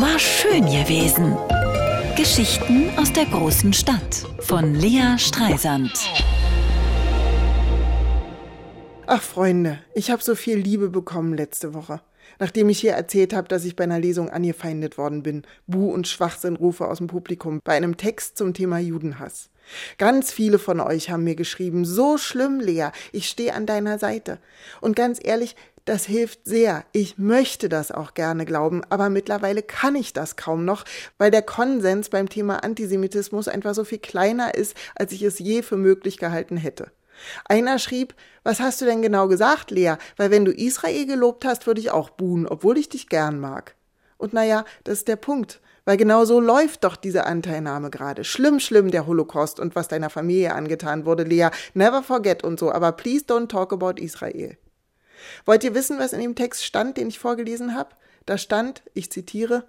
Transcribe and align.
war 0.00 0.18
schön 0.20 0.64
gewesen. 0.66 1.36
Geschichten 2.16 2.88
aus 2.96 3.12
der 3.12 3.24
großen 3.26 3.72
Stadt 3.72 4.24
von 4.38 4.76
Lea 4.76 5.18
Streisand. 5.18 5.90
Ach 9.08 9.22
Freunde, 9.22 9.80
ich 9.94 10.12
habe 10.12 10.22
so 10.22 10.36
viel 10.36 10.56
Liebe 10.56 10.88
bekommen 10.88 11.34
letzte 11.34 11.74
Woche. 11.74 12.00
Nachdem 12.38 12.68
ich 12.68 12.78
hier 12.78 12.92
erzählt 12.92 13.32
habe, 13.32 13.48
dass 13.48 13.64
ich 13.64 13.74
bei 13.74 13.84
einer 13.84 13.98
Lesung 13.98 14.30
angefeindet 14.30 14.98
worden 14.98 15.24
bin, 15.24 15.42
Buh- 15.66 15.92
und 15.92 16.06
Schwachsinnrufe 16.06 16.86
aus 16.86 16.98
dem 16.98 17.08
Publikum 17.08 17.60
bei 17.64 17.76
einem 17.76 17.96
Text 17.96 18.38
zum 18.38 18.54
Thema 18.54 18.78
Judenhass. 18.78 19.50
Ganz 19.98 20.32
viele 20.32 20.58
von 20.58 20.80
euch 20.80 21.10
haben 21.10 21.24
mir 21.24 21.34
geschrieben, 21.34 21.84
so 21.84 22.18
schlimm, 22.18 22.60
Lea, 22.60 22.88
ich 23.12 23.28
stehe 23.28 23.54
an 23.54 23.66
deiner 23.66 23.98
Seite. 23.98 24.38
Und 24.80 24.96
ganz 24.96 25.18
ehrlich, 25.22 25.56
das 25.84 26.04
hilft 26.04 26.40
sehr. 26.44 26.84
Ich 26.92 27.16
möchte 27.16 27.70
das 27.70 27.90
auch 27.90 28.12
gerne 28.12 28.44
glauben, 28.44 28.82
aber 28.90 29.08
mittlerweile 29.08 29.62
kann 29.62 29.96
ich 29.96 30.12
das 30.12 30.36
kaum 30.36 30.66
noch, 30.66 30.84
weil 31.16 31.30
der 31.30 31.40
Konsens 31.40 32.10
beim 32.10 32.28
Thema 32.28 32.62
Antisemitismus 32.62 33.48
einfach 33.48 33.74
so 33.74 33.84
viel 33.84 33.98
kleiner 33.98 34.54
ist, 34.54 34.76
als 34.94 35.12
ich 35.12 35.22
es 35.22 35.38
je 35.38 35.62
für 35.62 35.78
möglich 35.78 36.18
gehalten 36.18 36.58
hätte. 36.58 36.90
Einer 37.46 37.78
schrieb, 37.78 38.14
was 38.42 38.60
hast 38.60 38.80
du 38.80 38.84
denn 38.84 39.02
genau 39.02 39.28
gesagt, 39.28 39.70
Lea? 39.70 39.94
Weil 40.16 40.30
wenn 40.30 40.44
du 40.44 40.52
Israel 40.52 41.06
gelobt 41.06 41.44
hast, 41.44 41.66
würde 41.66 41.80
ich 41.80 41.90
auch 41.90 42.10
buhen, 42.10 42.46
obwohl 42.46 42.76
ich 42.78 42.90
dich 42.90 43.08
gern 43.08 43.40
mag. 43.40 43.74
Und 44.18 44.34
naja, 44.34 44.64
das 44.84 44.98
ist 44.98 45.08
der 45.08 45.16
Punkt. 45.16 45.60
Weil 45.88 45.96
genau 45.96 46.26
so 46.26 46.38
läuft 46.38 46.84
doch 46.84 46.96
diese 46.96 47.24
Anteilnahme 47.24 47.88
gerade. 47.88 48.22
Schlimm, 48.22 48.60
schlimm 48.60 48.90
der 48.90 49.06
Holocaust 49.06 49.58
und 49.58 49.74
was 49.74 49.88
deiner 49.88 50.10
Familie 50.10 50.54
angetan 50.54 51.06
wurde, 51.06 51.22
Lea. 51.22 51.48
Never 51.72 52.02
forget 52.02 52.44
und 52.44 52.60
so, 52.60 52.70
aber 52.70 52.92
please 52.92 53.24
don't 53.24 53.48
talk 53.48 53.72
about 53.72 53.98
Israel. 53.98 54.58
Wollt 55.46 55.64
ihr 55.64 55.74
wissen, 55.74 55.98
was 55.98 56.12
in 56.12 56.20
dem 56.20 56.34
Text 56.34 56.62
stand, 56.62 56.98
den 56.98 57.08
ich 57.08 57.18
vorgelesen 57.18 57.74
habe? 57.74 57.88
Da 58.26 58.36
stand, 58.36 58.82
ich 58.92 59.10
zitiere, 59.10 59.64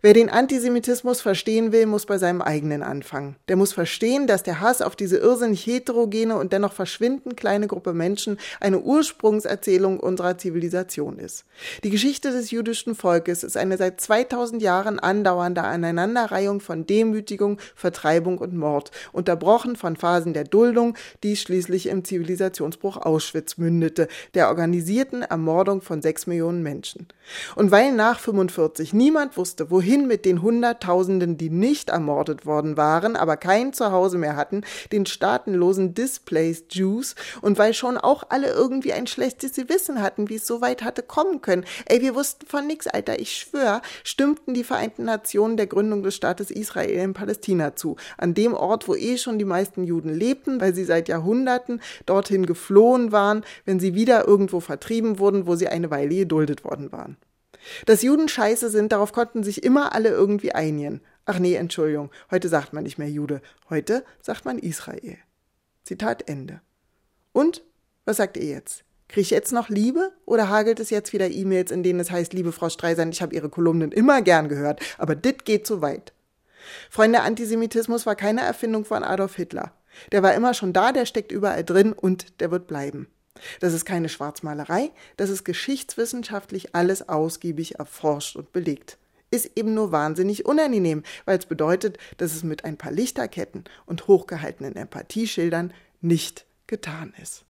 Wer 0.00 0.14
den 0.14 0.30
Antisemitismus 0.30 1.20
verstehen 1.20 1.72
will, 1.72 1.86
muss 1.86 2.06
bei 2.06 2.18
seinem 2.18 2.40
eigenen 2.40 2.84
anfangen. 2.84 3.34
Der 3.48 3.56
muss 3.56 3.72
verstehen, 3.72 4.28
dass 4.28 4.44
der 4.44 4.60
Hass 4.60 4.80
auf 4.80 4.94
diese 4.94 5.18
irrsinnig 5.18 5.66
heterogene 5.66 6.36
und 6.36 6.52
dennoch 6.52 6.72
verschwindend 6.72 7.36
kleine 7.36 7.66
Gruppe 7.66 7.92
Menschen 7.92 8.38
eine 8.60 8.78
Ursprungserzählung 8.78 9.98
unserer 9.98 10.38
Zivilisation 10.38 11.18
ist. 11.18 11.44
Die 11.82 11.90
Geschichte 11.90 12.30
des 12.30 12.52
jüdischen 12.52 12.94
Volkes 12.94 13.42
ist 13.42 13.56
eine 13.56 13.76
seit 13.76 14.00
2000 14.00 14.62
Jahren 14.62 15.00
andauernde 15.00 15.64
Aneinanderreihung 15.64 16.60
von 16.60 16.86
Demütigung, 16.86 17.58
Vertreibung 17.74 18.38
und 18.38 18.54
Mord, 18.54 18.92
unterbrochen 19.12 19.74
von 19.74 19.96
Phasen 19.96 20.32
der 20.32 20.44
Duldung, 20.44 20.96
die 21.24 21.36
schließlich 21.36 21.88
im 21.88 22.04
Zivilisationsbruch 22.04 22.98
Auschwitz 22.98 23.56
mündete, 23.56 24.06
der 24.34 24.48
organisierten 24.48 25.22
Ermordung 25.22 25.82
von 25.82 26.02
sechs 26.02 26.28
Millionen 26.28 26.62
Menschen. 26.62 27.08
Und 27.56 27.72
weil 27.72 27.92
nach 27.92 28.20
45 28.20 28.92
niemand 28.92 29.36
wusste, 29.36 29.57
wusste, 29.58 29.70
wohin 29.70 30.06
mit 30.06 30.24
den 30.24 30.42
Hunderttausenden, 30.42 31.36
die 31.36 31.50
nicht 31.50 31.90
ermordet 31.90 32.46
worden 32.46 32.76
waren, 32.76 33.16
aber 33.16 33.36
kein 33.36 33.72
Zuhause 33.72 34.18
mehr 34.18 34.36
hatten, 34.36 34.62
den 34.92 35.06
staatenlosen 35.06 35.94
Displaced 35.94 36.74
Jews 36.74 37.14
und 37.40 37.58
weil 37.58 37.74
schon 37.74 37.96
auch 37.96 38.24
alle 38.28 38.50
irgendwie 38.50 38.92
ein 38.92 39.06
schlechtes 39.06 39.54
Gewissen 39.54 40.00
hatten, 40.00 40.28
wie 40.28 40.36
es 40.36 40.46
so 40.46 40.60
weit 40.60 40.82
hatte 40.82 41.02
kommen 41.02 41.40
können. 41.40 41.64
Ey, 41.86 42.00
wir 42.00 42.14
wussten 42.14 42.46
von 42.46 42.66
nix, 42.66 42.86
Alter, 42.86 43.18
ich 43.18 43.32
schwör, 43.32 43.82
stimmten 44.04 44.54
die 44.54 44.64
Vereinten 44.64 45.04
Nationen 45.04 45.56
der 45.56 45.66
Gründung 45.66 46.02
des 46.02 46.14
Staates 46.14 46.50
Israel 46.50 46.90
in 46.90 47.14
Palästina 47.14 47.74
zu, 47.74 47.96
an 48.16 48.34
dem 48.34 48.54
Ort, 48.54 48.86
wo 48.88 48.94
eh 48.94 49.18
schon 49.18 49.38
die 49.38 49.44
meisten 49.44 49.84
Juden 49.84 50.14
lebten, 50.14 50.60
weil 50.60 50.74
sie 50.74 50.84
seit 50.84 51.08
Jahrhunderten 51.08 51.80
dorthin 52.06 52.46
geflohen 52.46 53.12
waren, 53.12 53.44
wenn 53.64 53.80
sie 53.80 53.94
wieder 53.94 54.26
irgendwo 54.26 54.60
vertrieben 54.60 55.18
wurden, 55.18 55.46
wo 55.46 55.56
sie 55.56 55.68
eine 55.68 55.90
Weile 55.90 56.14
geduldet 56.14 56.64
worden 56.64 56.92
waren. 56.92 57.16
Dass 57.86 58.02
Juden 58.02 58.28
scheiße 58.28 58.70
sind, 58.70 58.92
darauf 58.92 59.12
konnten 59.12 59.42
sich 59.42 59.62
immer 59.62 59.94
alle 59.94 60.10
irgendwie 60.10 60.52
einigen. 60.52 61.00
Ach 61.26 61.38
nee, 61.38 61.54
Entschuldigung, 61.54 62.10
heute 62.30 62.48
sagt 62.48 62.72
man 62.72 62.84
nicht 62.84 62.98
mehr 62.98 63.10
Jude, 63.10 63.42
heute 63.68 64.04
sagt 64.22 64.44
man 64.44 64.58
Israel. 64.58 65.18
Zitat 65.84 66.28
Ende. 66.28 66.60
Und? 67.32 67.62
Was 68.04 68.16
sagt 68.16 68.36
ihr 68.38 68.46
jetzt? 68.46 68.84
Kriege 69.08 69.22
ich 69.22 69.30
jetzt 69.30 69.52
noch 69.52 69.68
Liebe 69.68 70.12
oder 70.26 70.48
hagelt 70.48 70.80
es 70.80 70.90
jetzt 70.90 71.12
wieder 71.12 71.30
E-Mails, 71.30 71.70
in 71.70 71.82
denen 71.82 72.00
es 72.00 72.10
heißt, 72.10 72.32
liebe 72.32 72.52
Frau 72.52 72.68
Streisand, 72.68 73.14
ich 73.14 73.22
habe 73.22 73.34
Ihre 73.34 73.48
Kolumnen 73.48 73.92
immer 73.92 74.22
gern 74.22 74.48
gehört, 74.48 74.80
aber 74.98 75.14
dit 75.14 75.44
geht 75.44 75.66
zu 75.66 75.80
weit. 75.80 76.12
Freunde, 76.90 77.20
Antisemitismus 77.20 78.06
war 78.06 78.16
keine 78.16 78.42
Erfindung 78.42 78.84
von 78.84 79.02
Adolf 79.02 79.36
Hitler. 79.36 79.72
Der 80.12 80.22
war 80.22 80.34
immer 80.34 80.54
schon 80.54 80.72
da, 80.72 80.92
der 80.92 81.06
steckt 81.06 81.32
überall 81.32 81.64
drin 81.64 81.92
und 81.92 82.40
der 82.40 82.50
wird 82.50 82.66
bleiben. 82.66 83.08
Das 83.60 83.72
ist 83.72 83.84
keine 83.84 84.08
Schwarzmalerei, 84.08 84.90
das 85.16 85.30
ist 85.30 85.44
geschichtswissenschaftlich 85.44 86.74
alles 86.74 87.08
ausgiebig 87.08 87.78
erforscht 87.78 88.36
und 88.36 88.52
belegt. 88.52 88.98
Ist 89.30 89.50
eben 89.56 89.74
nur 89.74 89.92
wahnsinnig 89.92 90.46
unangenehm, 90.46 91.02
weil 91.26 91.38
es 91.38 91.46
bedeutet, 91.46 91.98
dass 92.16 92.34
es 92.34 92.42
mit 92.42 92.64
ein 92.64 92.78
paar 92.78 92.92
Lichterketten 92.92 93.64
und 93.84 94.06
hochgehaltenen 94.06 94.74
Empathieschildern 94.76 95.74
nicht 96.00 96.46
getan 96.66 97.14
ist. 97.22 97.44